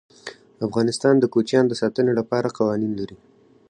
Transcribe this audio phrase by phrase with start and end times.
[0.67, 3.17] افغانستان د کوچیان د ساتنې لپاره قوانین لري.